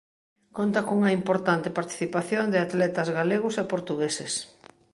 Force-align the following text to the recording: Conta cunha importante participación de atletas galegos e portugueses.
Conta 0.57 0.81
cunha 0.87 1.15
importante 1.19 1.75
participación 1.79 2.45
de 2.49 2.59
atletas 2.65 3.07
galegos 3.17 3.55
e 3.61 3.69
portugueses. 3.73 4.33